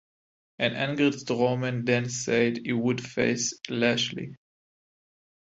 An 0.57 0.73
angered 0.73 1.13
Strowman 1.13 1.85
then 1.85 2.09
said 2.09 2.57
he 2.65 2.73
would 2.73 3.05
face 3.07 3.53
Lashley. 3.69 4.33